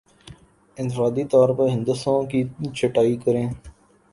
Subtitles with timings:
[0.77, 2.43] انفرادی طور پر ہندسوں کی
[2.75, 3.47] چھٹائی کریں